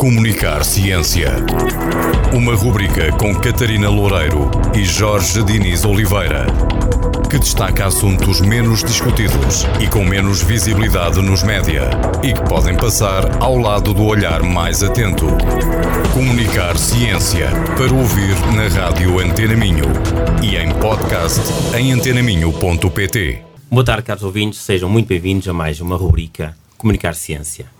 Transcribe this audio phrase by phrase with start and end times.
[0.00, 1.30] Comunicar Ciência.
[2.32, 6.46] Uma rubrica com Catarina Loureiro e Jorge Diniz Oliveira.
[7.28, 11.90] Que destaca assuntos menos discutidos e com menos visibilidade nos média.
[12.22, 15.26] E que podem passar ao lado do olhar mais atento.
[16.14, 17.50] Comunicar Ciência.
[17.76, 19.84] Para ouvir na Rádio Antena Minho.
[20.42, 21.42] E em podcast
[21.76, 23.42] em antenaminho.pt.
[23.70, 27.79] Boa tarde, caros ouvintes, sejam muito bem-vindos a mais uma rubrica Comunicar Ciência.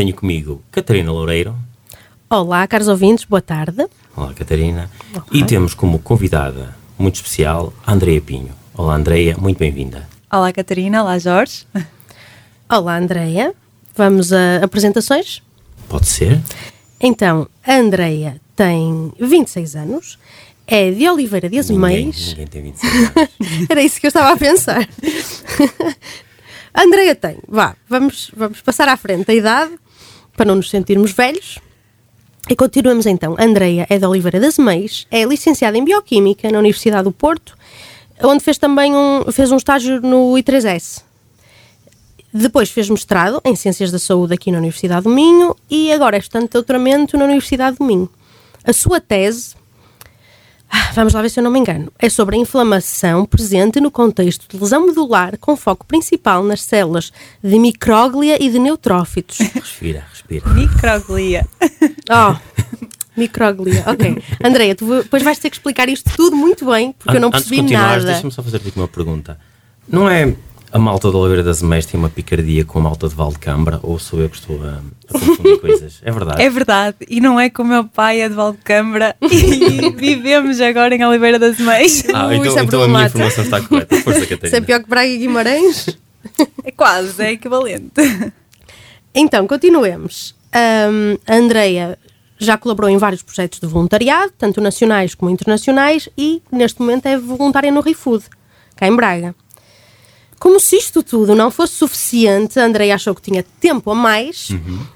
[0.00, 1.54] Tenho comigo Catarina Loureiro.
[2.30, 3.86] Olá, caros ouvintes, boa tarde.
[4.16, 4.90] Olá, Catarina.
[5.30, 8.48] E temos como convidada muito especial a Andreia Pinho.
[8.72, 10.08] Olá, Andreia, muito bem-vinda.
[10.32, 11.02] Olá, Catarina.
[11.02, 11.66] Olá, Jorge.
[12.66, 13.54] Olá, Andreia.
[13.94, 15.42] Vamos a apresentações?
[15.86, 16.40] Pode ser?
[16.98, 20.18] Então, a Andreia tem 26 anos,
[20.66, 22.28] é de Oliveira de Ninguém, Azeméis.
[22.28, 23.68] ninguém tem 26 anos.
[23.68, 24.88] Era isso que eu estava a pensar.
[26.72, 29.72] A Andreia tem, vá, vamos, vamos passar à frente a idade,
[30.40, 31.58] para não nos sentirmos velhos.
[32.48, 33.36] E continuamos então.
[33.38, 37.54] Andreia é de Oliveira das Meias, é licenciada em Bioquímica na Universidade do Porto,
[38.22, 41.02] onde fez também um, fez um estágio no I3S.
[42.32, 46.20] Depois fez mestrado em Ciências da Saúde aqui na Universidade do Minho e agora é
[46.20, 48.08] estudante de doutoramento na Universidade do Minho.
[48.64, 49.54] A sua tese
[50.94, 51.92] Vamos lá ver se eu não me engano.
[51.98, 57.12] É sobre a inflamação presente no contexto de lesão medular, com foco principal nas células
[57.42, 59.38] de micróglia e de neutrófitos.
[59.38, 60.48] Respira, respira.
[60.50, 61.46] Microglia.
[62.12, 62.34] Oh,
[63.16, 64.20] micróglia, ok.
[64.42, 67.36] Andreia, tu depois vais ter que explicar isto tudo muito bem, porque eu não An-
[67.36, 68.04] Antes de percebi nada.
[68.04, 69.38] deixa-me só fazer-te aqui uma pergunta.
[69.88, 70.34] Não é
[70.72, 73.98] a malta de Oliveira das Meias tem uma picardia com a malta de Valdecambra ou
[73.98, 76.00] sou eu que estou a, a confundir coisas?
[76.02, 76.42] É verdade?
[76.42, 76.96] É verdade.
[77.08, 81.38] E não é que o meu pai é de Valdecambra e vivemos agora em Oliveira
[81.38, 82.04] das Meias.
[82.14, 83.96] Ah, Ui, então, é então a minha informação está correta.
[83.96, 84.46] Força, Catarina.
[84.46, 85.98] Isso é pior que Braga e Guimarães?
[86.64, 87.92] É quase, é equivalente.
[89.14, 90.36] Então, continuemos.
[90.52, 91.98] Ahm, a Andreia
[92.38, 97.18] já colaborou em vários projetos de voluntariado, tanto nacionais como internacionais, e neste momento é
[97.18, 98.24] voluntária no ReFood,
[98.76, 99.34] cá em Braga.
[100.40, 104.48] Como se isto tudo não fosse suficiente, a Andreia achou que tinha tempo a mais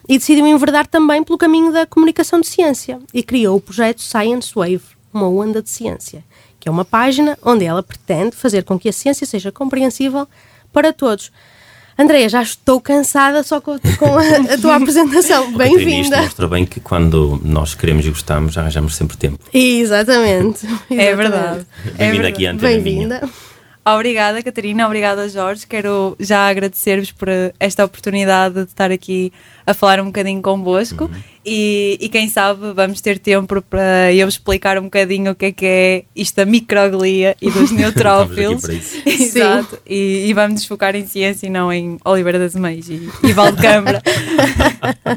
[0.08, 4.50] e decidiu enverdar também pelo caminho da comunicação de ciência e criou o projeto Science
[4.54, 4.80] Wave,
[5.12, 6.24] uma onda de ciência,
[6.58, 10.26] que é uma página onde ela pretende fazer com que a ciência seja compreensível
[10.72, 11.30] para todos.
[11.98, 15.52] Andreia, já estou cansada só com, com a, a tua apresentação.
[15.52, 16.22] Catarina, Isto Bem-vinda.
[16.22, 19.38] mostra bem que quando nós queremos e gostamos, arranjamos sempre tempo.
[19.52, 20.66] Exatamente.
[20.90, 21.66] É verdade.
[21.96, 22.58] Bem-vinda É aqui Minho.
[22.58, 23.30] Bem-vinda.
[23.86, 24.86] Obrigada, Catarina.
[24.86, 25.66] Obrigada, Jorge.
[25.66, 27.28] Quero já agradecer-vos por
[27.60, 29.30] esta oportunidade de estar aqui
[29.66, 31.10] a falar um bocadinho convosco.
[31.44, 35.52] E, e quem sabe vamos ter tempo para eu explicar um bocadinho o que é
[35.52, 38.64] que é isto da microglia e dos neutrófilos.
[39.04, 39.78] Exato.
[39.86, 43.32] E, e vamos nos focar em ciência e não em Oliveira das Meias e, e
[43.34, 44.02] Valdecambra.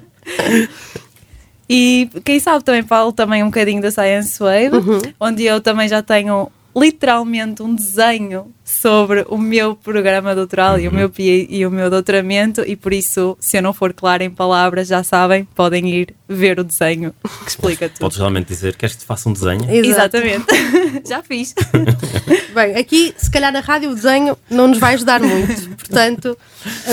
[1.69, 6.03] e quem sabe também falo também um bocadinho da Science Wave, onde eu também já
[6.03, 11.71] tenho literalmente um desenho sobre o meu programa doutoral e, o meu, PhD e o
[11.71, 15.89] meu doutoramento e por isso, se eu não for clara em palavras, já sabem, podem
[15.89, 17.99] ir ver o desenho que explica tudo.
[17.99, 19.63] Podes realmente dizer, queres que te faça um desenho?
[19.69, 20.17] Exato.
[20.17, 20.45] Exatamente.
[21.07, 21.55] já fiz.
[22.53, 25.69] Bem, aqui, se calhar, na rádio o desenho não nos vai ajudar muito.
[25.77, 26.37] Portanto,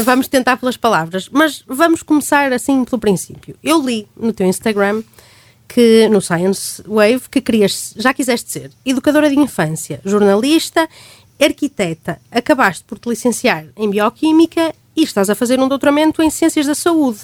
[0.05, 1.29] vamos tentar pelas palavras.
[1.31, 3.57] Mas vamos começar assim pelo princípio.
[3.63, 5.03] Eu li no teu Instagram
[5.69, 10.89] que no Science Wave que querias, já quiseste ser educadora de infância, jornalista,
[11.41, 16.67] arquiteta, acabaste por te licenciar em bioquímica e estás a fazer um doutoramento em ciências
[16.67, 17.21] da saúde.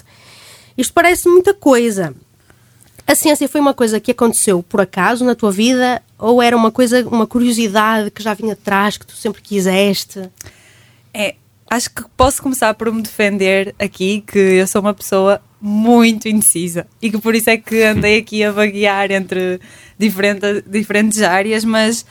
[0.77, 2.13] Isto parece muita coisa.
[3.07, 6.71] A ciência foi uma coisa que aconteceu por acaso na tua vida ou era uma
[6.71, 10.29] coisa, uma curiosidade que já vinha atrás, que tu sempre quiseste?
[11.13, 11.35] É,
[11.71, 16.85] acho que posso começar por me defender aqui que eu sou uma pessoa muito indecisa
[17.01, 19.57] e que por isso é que andei aqui a vaguear entre
[19.97, 22.05] diferente, diferentes áreas, mas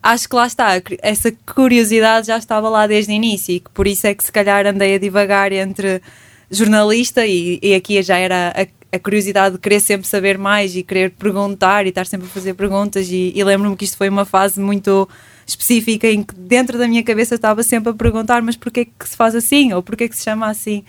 [0.00, 3.88] acho que lá está, essa curiosidade já estava lá desde o início e que por
[3.88, 6.00] isso é que se calhar andei a divagar entre
[6.48, 10.84] jornalista e, e aqui já era a, a curiosidade de querer sempre saber mais e
[10.84, 14.24] querer perguntar e estar sempre a fazer perguntas e, e lembro-me que isto foi uma
[14.24, 15.08] fase muito
[15.50, 19.16] específica em que dentro da minha cabeça estava sempre a perguntar mas porquê que se
[19.16, 20.82] faz assim ou porquê que se chama assim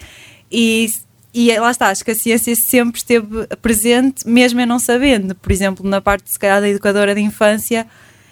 [0.52, 0.90] e,
[1.34, 5.52] e lá está, acho que a ciência sempre esteve presente mesmo eu não sabendo, por
[5.52, 7.86] exemplo na parte se calhar da educadora de infância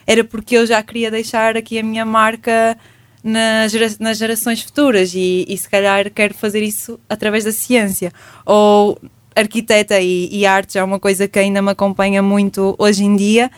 [0.07, 2.75] era porque eu já queria deixar aqui a minha marca
[3.23, 8.11] nas, gera- nas gerações futuras e, e se calhar quero fazer isso através da ciência.
[8.45, 8.97] Ou
[9.35, 13.51] arquiteta e, e arte é uma coisa que ainda me acompanha muito hoje em dia.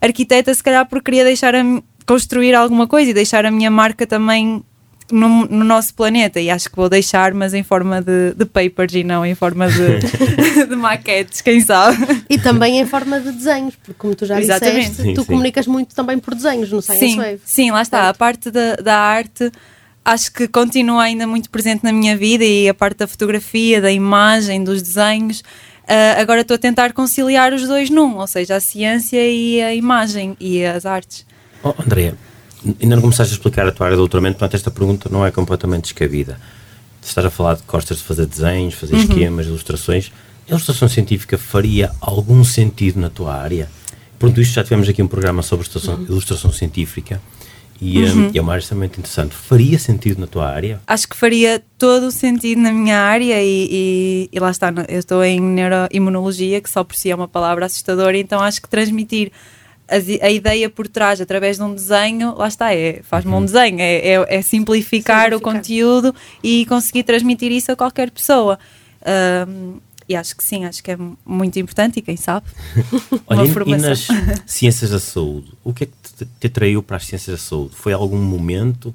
[0.00, 1.62] Arquiteta, se calhar, porque queria deixar a,
[2.06, 4.62] construir alguma coisa e deixar a minha marca também
[5.10, 8.94] no, no nosso planeta e acho que vou deixar, mas em forma de, de papers
[8.94, 9.98] e não em forma de,
[10.66, 12.24] de maquetes, quem sabe.
[12.28, 14.90] E também em forma de desenhos, porque como tu já Exatamente.
[14.90, 15.26] disseste, Sim, tu sim.
[15.28, 17.40] comunicas muito também por desenhos no Science Sim, Wave.
[17.44, 18.00] sim, lá está.
[18.00, 18.18] A Certo.
[18.18, 19.50] parte da, da arte
[20.04, 23.90] acho que continua ainda muito presente na minha vida e a parte da fotografia, da
[23.90, 25.42] imagem, dos desenhos.
[25.86, 29.74] Ah, agora estou a tentar conciliar os dois num, ou seja, a ciência e a
[29.74, 31.26] imagem e as artes.
[31.64, 32.14] Oh, Andréa,
[32.80, 35.30] ainda não começaste a explicar a tua área de doutoramento, portanto esta pergunta não é
[35.30, 36.38] completamente descabida.
[37.02, 40.10] Estás a falar de que gostas de fazer desenhos, fazer esquemas, ilustrações.
[40.46, 43.68] A ilustração científica faria algum sentido na tua área?
[44.18, 47.20] Pronto, isto já tivemos aqui um programa sobre ilustração, ilustração científica
[47.80, 49.34] e, hum, e é uma área extremamente interessante.
[49.34, 50.80] Faria sentido na tua área?
[50.86, 54.98] Acho que faria todo o sentido na minha área e, e- e lá está, eu
[54.98, 59.30] estou em neuroimunologia, que só por si é uma palavra assustadora, então acho que transmitir
[59.90, 63.80] i- a ideia por trás através de um desenho, lá está, é, faz-me um desenho,
[63.80, 65.54] é, é- é simplificar, o Simplificar.
[65.54, 68.58] conteúdo e conseguir transmitir isso a qualquer pessoa.
[69.04, 69.78] Ahm,
[70.08, 72.46] e acho que sim, acho que é muito importante e quem sabe.
[73.26, 73.88] Olha, uma e- formação.
[73.90, 74.06] nas
[74.46, 75.92] ciências da saúde, o que é que
[76.24, 77.74] te, te atraiu para as ciências da saúde?
[77.74, 78.94] Foi algum momento?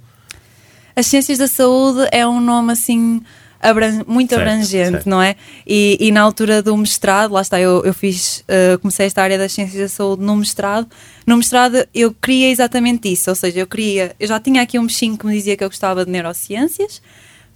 [0.96, 3.22] As ciências da saúde é um nome assim
[3.62, 5.10] abran- muito Certo, abrangente, certo.
[5.10, 5.36] não é?
[5.68, 9.38] E, e na altura do mestrado, lá está, eu, eu fiz, eh, comecei esta área
[9.38, 10.88] das ciências da saúde no mestrado.
[11.28, 14.86] No mestrado eu queria exatamente isso, ou seja, eu queria, eu já tinha aqui um
[14.86, 17.02] bichinho que me dizia que eu gostava de neurociências,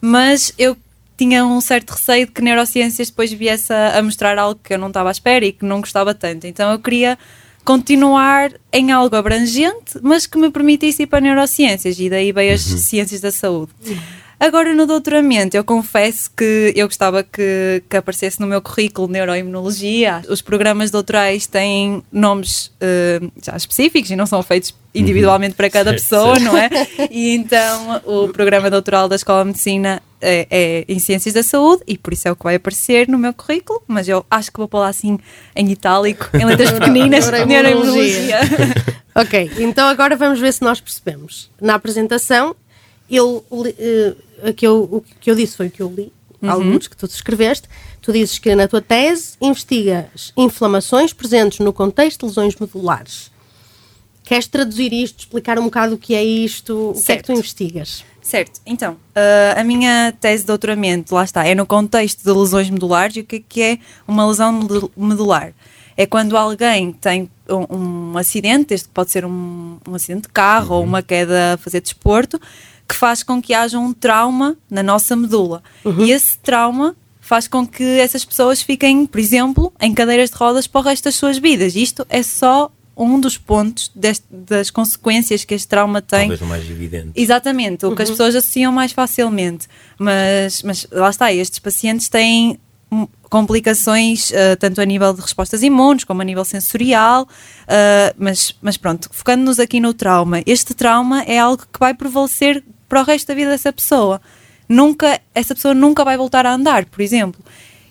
[0.02, 0.76] mas eu
[1.16, 4.78] tinha um certo receio de que neurociências depois viesse a, a mostrar algo que eu
[4.80, 6.46] não estava à espera e que não gostava tanto.
[6.48, 7.18] Então eu queria
[7.64, 12.62] continuar em algo abrangente, mas que me permitisse ir para neurociências e daí veio as
[12.62, 13.72] ciências da saúde.
[14.44, 20.22] Agora no doutoramento, eu confesso que eu gostava que, que aparecesse no meu currículo neuroimunologia.
[20.28, 25.92] Os programas doutorais têm nomes eh, já específicos e não são feitos individualmente para cada
[25.92, 26.44] Certo, pessoa, certo.
[26.44, 26.70] não é?
[27.10, 31.82] E então o programa doutoral da Escola de Medicina é, é em Ciências da Saúde
[31.88, 34.58] e por isso é o que vai aparecer no meu currículo, mas eu acho que
[34.58, 35.18] vou pôr lá assim
[35.56, 38.42] em itálico, em letras pequeninas, Neuroimunologia.
[38.42, 38.94] neuroimunologia.
[39.16, 41.52] Ok, então agora vamos ver se nós percebemos.
[41.62, 42.56] Na apresentação,
[43.10, 44.16] eu, li- eh,
[44.50, 46.12] o que eu, o que eu disse foi o que eu li,
[46.48, 47.68] alguns que tu escreveste.
[48.02, 53.32] Tu dizes que na tua tese investigas inflamações presentes no contexto de lesões medulares.
[54.24, 57.28] Queres traduzir isto, explicar um bocado o que é isto, o que é que tu
[57.28, 57.32] Certo.
[57.40, 58.06] investigas?
[58.22, 62.70] Certo, então, ah, a minha tese de doutoramento, lá está, é no contexto de lesões
[62.70, 63.78] medulares e o que é que é
[64.08, 65.54] uma lesão medu- medular?
[65.98, 70.76] É quando alguém tem um, um acidente, este pode ser um, um acidente de carro
[70.78, 72.40] ou uma queda a fazer desporto,
[72.88, 75.64] que faz com que haja um trauma na nossa medula.
[75.86, 80.68] E esse trauma faz com que essas pessoas fiquem, por exemplo, em cadeiras de rodas
[80.68, 81.76] para o resto das suas vidas.
[81.76, 86.46] Isto é só um dos pontos deste- das consequências que este trauma tem Talvez o
[86.46, 87.12] mais evidente.
[87.16, 89.68] Exatamente, o que as pessoas associam mais facilmente.
[89.98, 92.60] Mas, mas lá está, estes pacientes têm
[93.30, 97.28] complicações ah, tanto a nível de respostas imunes como a nível sensorial,
[97.68, 102.64] ah, mas, mas pronto, focando-nos aqui no trauma, este trauma é algo que vai prevalecer
[102.88, 104.22] para o resto da vida dessa pessoa.
[104.68, 107.44] Nunca, essa pessoa nunca vai voltar a andar, por exemplo.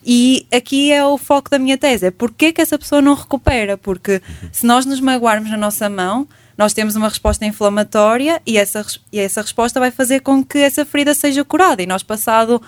[0.04, 3.76] E aqui é o foco da minha tese, é porque que essa pessoa não recupera?
[3.76, 6.26] Porque se nós nos magoarmos na nossa mão,
[6.58, 10.84] nós temos uma resposta inflamatória e essa, e essa resposta vai fazer com que essa
[10.84, 11.82] ferida seja curada.
[11.82, 12.60] E nós, passado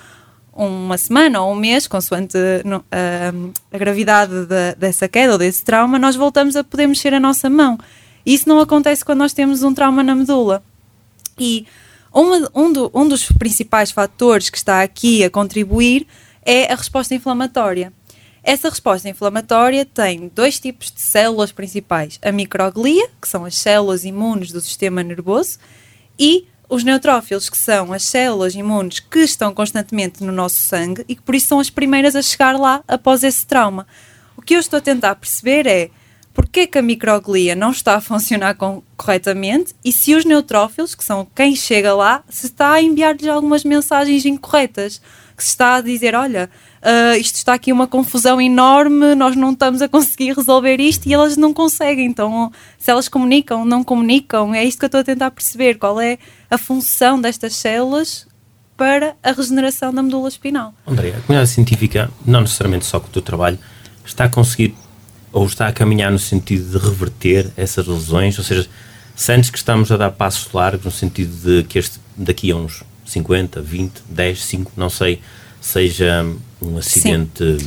[0.53, 5.99] uma semana ou um mês, consoante no- a, gravidade da- dessa queda ou desse trauma,
[5.99, 7.76] nós voltamos a poder mexer a nossa mão.
[8.25, 10.62] Isso não acontece quando nós temos um trauma na medula.
[11.38, 11.66] E
[12.14, 16.06] uma- um, do- um dos principais fatores que está aqui a contribuir
[16.44, 17.92] é a resposta inflamatória.
[18.42, 24.04] Essa resposta inflamatória tem dois tipos de células principais: a microglia, que são as células
[24.04, 25.59] imunes do sistema nervoso,
[26.18, 31.14] e os neutrófilos, que são as células imunes que estão constantemente no nosso sangue e
[31.16, 33.87] que por isso são as primeiras a chegar lá após esse trauma.
[34.37, 35.90] O que eu estou a tentar perceber é
[36.35, 41.05] porque que a microglia não está a funcionar com- corretamente e se os neutrófilos, que
[41.05, 45.00] são quem chega lá, se está a enviar-lhes algumas mensagens incorretas,
[45.37, 46.50] que se está a dizer, olha,
[46.83, 51.14] ah, isto está aqui uma confusão enorme, nós não estamos a conseguir resolver isto e
[51.14, 52.07] elas não conseguem.
[52.07, 56.00] Então, se elas comunicam, não comunicam, é isto que eu estou a tentar perceber, qual
[56.00, 56.19] é
[56.50, 58.26] a função destas células
[58.76, 60.75] para a regeneração da medula espinal.
[60.87, 63.59] André, a comunidade científica, não necessariamente só com o teu trabalho,
[64.05, 64.75] está a conseguir
[65.35, 68.38] ou está a caminhar no sentido de reverter essas lesões?
[68.38, 68.67] Ou seja,
[69.17, 72.85] sentes que estamos a dar passos largos no sentido de que este, daqui a uns
[73.05, 75.21] 50, 20, 10, 5, não sei,
[75.61, 76.25] seja
[76.62, 77.59] um acidente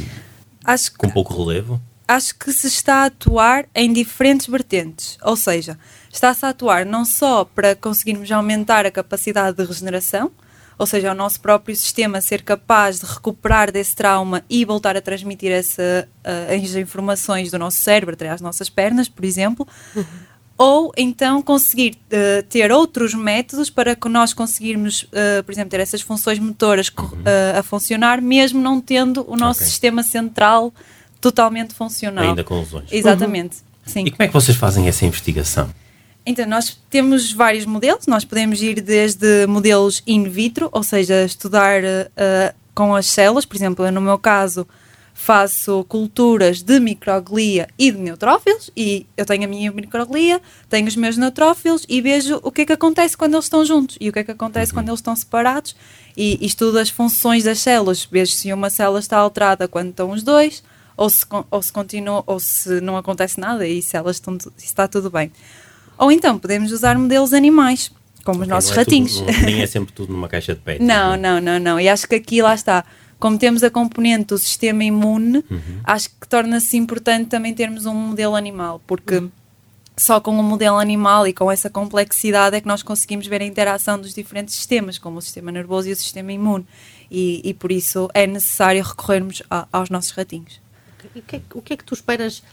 [0.63, 1.79] Acho que com pouco relevo?
[2.07, 5.17] acho que se está a atuar em diferentes vertentes.
[5.21, 5.77] Ou seja,
[6.11, 10.31] está-se a atuar não só para conseguirmos aumentar a capacidade de regeneração,
[10.77, 15.01] ou seja, o nosso próprio sistema ser capaz de recuperar desse trauma e voltar a
[15.01, 19.67] transmitir essa, uh, as informações do nosso cérebro até às nossas pernas, por exemplo.
[19.95, 20.05] Uhum.
[20.55, 25.79] Ou então conseguir uh, ter outros métodos para que nós conseguirmos, uh, por exemplo, ter
[25.79, 27.23] essas funções motoras uhum.
[27.57, 29.67] a funcionar, mesmo não tendo o nosso okay.
[29.67, 30.71] sistema central
[31.19, 32.23] totalmente funcional.
[32.23, 32.91] Ainda com lesões.
[32.91, 33.57] Exatamente.
[33.57, 33.91] Uhum.
[33.91, 34.03] Sim.
[34.05, 35.69] E como é que vocês fazem essa investigação?
[36.29, 41.81] Então, nós temos vários modelos, nós podemos ir desde modelos in vitro, ou seja, estudar
[41.81, 44.67] uh, com as células, por exemplo, no meu caso,
[45.13, 50.97] faço culturas de microglia e de neutrófilos, e eu tenho a minha microglia, tenho os
[50.97, 54.11] meus neutrófilos e vejo o que é que acontece quando eles estão juntos e o
[54.11, 55.77] que é que acontece quando eles estão separados,
[56.17, 60.11] e, e estudo as funções das células, vejo se uma célula está alterada quando estão
[60.11, 60.61] os dois,
[60.97, 64.65] ou se, ou se continua, ou se não acontece nada e se elas estão, se
[64.65, 65.31] está tudo bem.
[65.97, 67.91] Ou então podemos usar modelos animais,
[68.23, 69.19] como okay, os nossos é ratinhos.
[69.19, 70.83] Tudo, nem é sempre tudo numa caixa de pet.
[70.83, 71.17] não, é?
[71.17, 71.79] não, não, não.
[71.79, 72.83] E acho que aqui lá está.
[73.19, 75.79] Como temos a componente do sistema imune, uhum.
[75.83, 79.31] acho que torna-se importante também termos um modelo animal, porque uhum.
[79.95, 83.45] só com um modelo animal e com essa complexidade é que nós conseguimos ver a
[83.45, 86.63] interação dos diferentes sistemas, como o sistema nervoso e o sistema imune.
[87.09, 90.61] E, e por isso é necessário recorrermos a, aos nossos ratinhos.
[91.15, 92.43] O que, é, o que é que tu esperas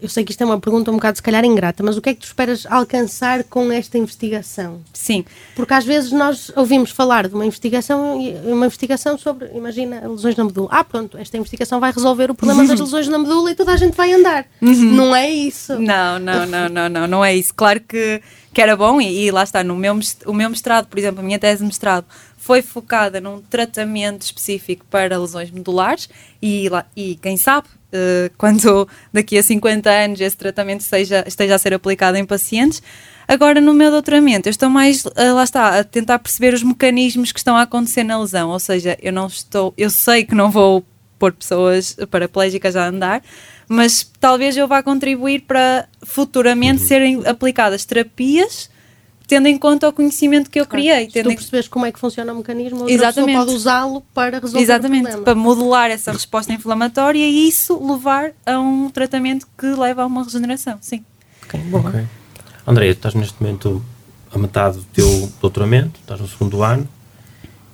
[0.00, 2.10] eu sei que isto é uma pergunta um bocado, se calhar, ingrata, mas o que
[2.10, 4.80] é que tu esperas alcançar com esta investigação?
[4.92, 5.24] Sim.
[5.54, 10.44] Porque às vezes nós ouvimos falar de uma investigação, uma investigação sobre, imagina, lesões na
[10.44, 10.68] medula.
[10.70, 13.76] Ah, pronto, esta investigação vai resolver o problema das lesões na medula e toda a
[13.76, 14.46] gente vai andar.
[14.60, 14.92] Uhum.
[14.92, 15.78] Não é isso.
[15.78, 17.54] Não, não, não, não, não, não é isso.
[17.54, 18.20] Claro que,
[18.52, 21.22] que era bom e, e lá está, no meu, o meu mestrado, por exemplo, a
[21.22, 22.04] minha tese de mestrado,
[22.46, 26.08] foi focada num tratamento específico para lesões medulares
[26.40, 31.58] e, e quem sabe, uh, quando daqui a 50 anos esse tratamento esteja, esteja a
[31.58, 32.80] ser aplicado em pacientes.
[33.26, 37.32] Agora, no meu doutoramento, eu estou mais, uh, lá está, a tentar perceber os mecanismos
[37.32, 38.50] que estão a acontecer na lesão.
[38.50, 40.84] Ou seja, eu não estou, eu sei que não vou
[41.18, 43.24] pôr pessoas paraplégicas a andar,
[43.68, 46.88] mas talvez eu vá contribuir para futuramente uhum.
[46.88, 48.70] serem aplicadas terapias
[49.26, 51.10] tendo em conta o conhecimento que eu criei.
[51.10, 53.36] Se tu percebes como é que funciona o mecanismo, outra Exatamente.
[53.38, 55.24] pode usá-lo para resolver Exatamente, o problema.
[55.24, 60.22] para modular essa resposta inflamatória e isso levar a um tratamento que leva a uma
[60.22, 61.04] regeneração, sim.
[61.44, 61.88] Ok, boa.
[61.88, 62.04] Okay.
[62.66, 63.84] André, estás neste momento
[64.32, 66.88] a metade do teu doutoramento, estás no segundo ano.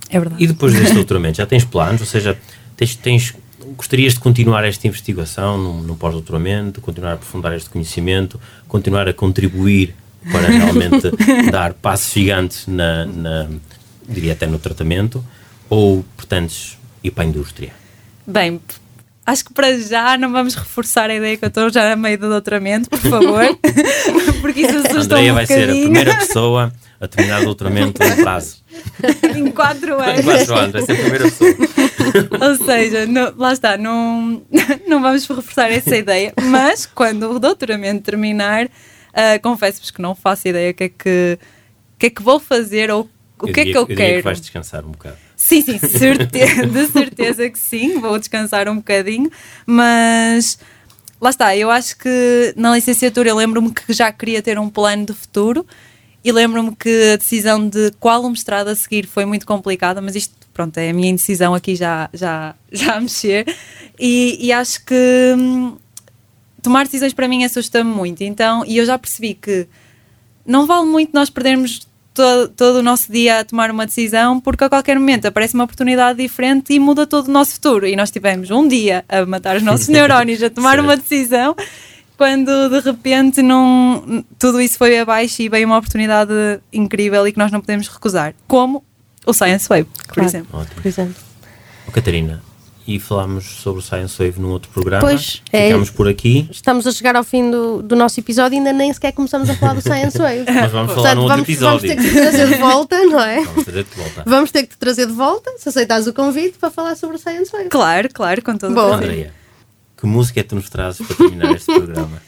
[0.08, 0.42] É verdade.
[0.42, 2.00] E depois deste doutoramento, já tens planos?
[2.00, 2.38] Ou seja,
[2.76, 3.34] tens, tens
[3.76, 9.14] gostarias de continuar esta investigação no, no pós-doutoramento, continuar a aprofundar este conhecimento, continuar a
[9.14, 9.94] contribuir
[10.30, 11.10] para realmente
[11.50, 13.48] dar passos gigantes na, na,
[14.08, 15.24] diria até no tratamento,
[15.68, 17.72] ou pretendes ir para a indústria?
[18.26, 18.60] Bem,
[19.26, 22.18] acho que para já não vamos reforçar a ideia que eu estou já a meio
[22.18, 23.58] do doutoramento, por favor,
[24.40, 28.16] porque isso assusta Andrea um vai ser a primeira pessoa a terminar o doutoramento no
[28.22, 28.62] prazo.
[29.34, 30.20] em quatro anos.
[30.20, 31.54] Em quatro anos, vai ser a primeira pessoa.
[32.40, 34.42] Ou seja, não, lá está, não,
[34.86, 38.68] não vamos reforçar essa ideia, mas quando o doutoramento terminar,
[39.12, 41.38] Uh, Confesso-vos que não faço ideia o que é que,
[41.98, 44.16] que, é que vou fazer ou o eu que diria, é que eu, eu quero.
[44.16, 45.16] que vais descansar um bocado.
[45.36, 49.30] Sim, sim, certeza, de certeza que sim, vou descansar um bocadinho,
[49.66, 50.58] mas
[51.20, 55.06] lá está, eu acho que na licenciatura eu lembro-me que já queria ter um plano
[55.06, 55.66] de futuro
[56.24, 60.14] e lembro-me que a decisão de qual o mestrado a seguir foi muito complicada, mas
[60.14, 63.44] isto, pronto, é a minha indecisão aqui já, já, já a mexer
[63.98, 65.76] e, e acho que hum,
[66.62, 68.22] tomar decisões para mim assusta-me muito.
[68.22, 69.66] Então, e eu já percebi que
[70.46, 74.64] não vale muito nós perdermos todo, todo, o nosso dia a tomar uma decisão, porque
[74.64, 77.86] a qualquer momento aparece uma oportunidade diferente e muda todo o nosso futuro.
[77.86, 81.56] E nós tivemos um dia a matar os nossos neurónios, a tomar uma decisão,
[82.16, 86.32] quando de repente não, tudo isso foi abaixo e veio uma oportunidade
[86.72, 88.34] incrível e que nós não podemos recusar.
[88.46, 88.84] Como
[89.26, 90.28] o Science Wave, por claro.
[90.28, 90.60] exemplo.
[90.60, 90.74] Ótimo.
[90.76, 91.14] Por exemplo.
[91.88, 92.42] Oh, Catarina,
[92.86, 95.00] e falámos sobre o Science Wave num outro programa.
[95.00, 96.48] Pois, Ficamos é, por aqui.
[96.50, 99.54] Estamos a chegar ao fim do, do nosso episódio e ainda nem sequer começamos a
[99.54, 100.44] falar do Science Wave.
[100.46, 101.88] Mas vamos falar num outro vamos, episódio.
[101.88, 103.44] Vamos ter que te trazer de volta, não é?
[103.44, 104.22] Vamos trazer de volta.
[104.26, 107.18] Vamos ter que te trazer de volta, se aceitas o convite, para falar sobre o
[107.18, 107.68] Science Wave.
[107.68, 109.08] Claro, claro, com todo o prazer.
[109.10, 109.34] Andrea,
[109.96, 112.22] que música é que tu nos trazes para terminar este programa?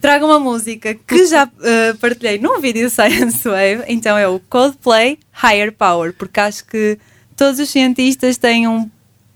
[0.00, 4.40] Trago uma música que já uh, partilhei num vídeo do Science Wave, então é o
[4.40, 6.98] Coldplay Higher Power, porque acho que
[7.36, 8.90] todos os cientistas têm um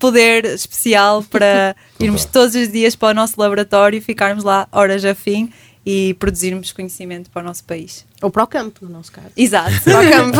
[0.05, 5.15] poder especial para irmos todos os dias para o nosso laboratório, ficarmos lá horas a
[5.15, 5.51] fim
[5.85, 8.05] e produzirmos conhecimento para o nosso país.
[8.21, 9.27] Ou para o campo, no nosso caso.
[9.37, 9.71] Exato.
[9.83, 10.39] Para o campo.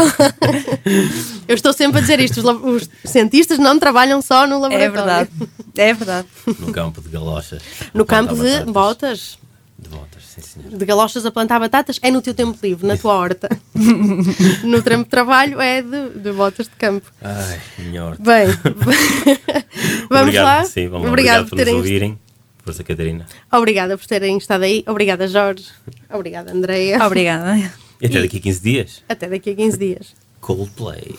[1.48, 2.45] Eu estou sempre a dizer isto: os,
[2.84, 4.91] os cientistas não trabalham só no É laboratório.
[4.93, 5.29] verdade.
[5.77, 6.27] É verdade.
[6.60, 7.62] No campo de galochas.
[7.93, 9.38] No campo de botas,
[9.77, 10.77] De botas, sim senhor.
[10.77, 13.50] de galochas a plantar batatas, é no teu tempo livre, na tua horta.
[14.63, 17.12] no tempo de trabalho é de, de botas de campo.
[17.22, 18.24] Ai, minha horta.
[18.24, 18.48] Bem,
[20.10, 20.63] vamos obrigado, lá.
[20.63, 21.10] Sim, vamos lá.
[21.10, 22.20] Obrigado Obrigado por por nos terem ouvirem.
[22.63, 23.25] Força, Catarina.
[23.51, 24.84] Obrigada por terem estado aí.
[24.88, 25.65] Obrigada, Jorge.
[26.10, 27.05] Obrigada, Andreia.
[27.05, 27.55] Obrigada.
[28.01, 29.03] E até daqui a 15 dias.
[29.08, 30.15] Até daqui a 15 dias.
[30.41, 31.15] Coldplay.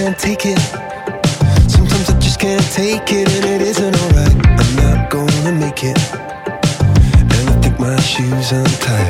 [0.00, 0.58] Can't take it.
[1.68, 4.34] Sometimes I just can't take it, and it isn't alright.
[4.46, 5.98] I'm not gonna make it.
[7.20, 9.09] And I think my shoes untied.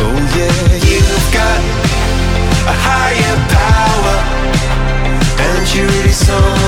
[0.00, 0.54] Oh yeah,
[0.86, 1.60] you've got
[2.66, 4.16] a higher power.
[5.40, 6.67] And you're really someone